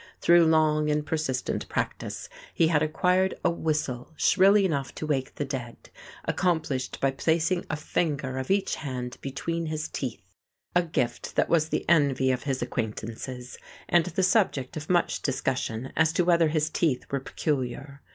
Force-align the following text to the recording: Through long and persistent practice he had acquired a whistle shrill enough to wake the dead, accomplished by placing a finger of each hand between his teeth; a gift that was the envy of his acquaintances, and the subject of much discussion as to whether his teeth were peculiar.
Through 0.19 0.47
long 0.47 0.89
and 0.89 1.05
persistent 1.05 1.69
practice 1.69 2.27
he 2.55 2.69
had 2.69 2.81
acquired 2.81 3.35
a 3.45 3.51
whistle 3.51 4.13
shrill 4.17 4.57
enough 4.57 4.95
to 4.95 5.05
wake 5.05 5.35
the 5.35 5.45
dead, 5.45 5.91
accomplished 6.25 6.99
by 6.99 7.11
placing 7.11 7.67
a 7.69 7.75
finger 7.75 8.39
of 8.39 8.49
each 8.49 8.77
hand 8.77 9.19
between 9.21 9.67
his 9.67 9.87
teeth; 9.87 10.23
a 10.75 10.81
gift 10.81 11.35
that 11.35 11.49
was 11.49 11.69
the 11.69 11.87
envy 11.87 12.31
of 12.31 12.41
his 12.45 12.63
acquaintances, 12.63 13.59
and 13.87 14.05
the 14.07 14.23
subject 14.23 14.75
of 14.75 14.89
much 14.89 15.21
discussion 15.21 15.93
as 15.95 16.11
to 16.13 16.25
whether 16.25 16.47
his 16.47 16.71
teeth 16.71 17.05
were 17.11 17.19
peculiar. 17.19 18.01